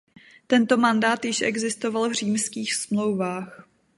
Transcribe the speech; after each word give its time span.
Tento 0.47 0.77
mandát 0.77 1.25
již 1.25 1.41
existoval 1.41 2.09
v 2.09 2.13
Římských 2.13 2.75
smlouvách. 2.75 3.65